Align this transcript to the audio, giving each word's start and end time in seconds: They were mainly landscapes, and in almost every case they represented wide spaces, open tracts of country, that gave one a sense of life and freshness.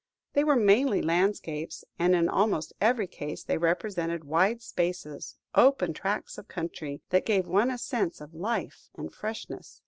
They 0.33 0.43
were 0.43 0.55
mainly 0.55 1.03
landscapes, 1.03 1.83
and 1.99 2.15
in 2.15 2.27
almost 2.27 2.73
every 2.81 3.05
case 3.05 3.43
they 3.43 3.59
represented 3.59 4.23
wide 4.23 4.63
spaces, 4.63 5.37
open 5.53 5.93
tracts 5.93 6.39
of 6.39 6.47
country, 6.47 7.01
that 7.11 7.23
gave 7.23 7.45
one 7.47 7.69
a 7.69 7.77
sense 7.77 8.19
of 8.19 8.33
life 8.33 8.89
and 8.95 9.13
freshness. 9.13 9.79